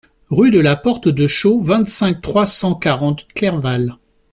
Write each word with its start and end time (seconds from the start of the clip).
Rue 0.31 0.49
de 0.49 0.59
la 0.59 0.75
Porte 0.75 1.07
de 1.09 1.27
Chaux, 1.27 1.59
vingt-cinq, 1.59 2.21
trois 2.21 2.47
cent 2.47 2.73
quarante 2.73 3.27
Clerval 3.35 3.97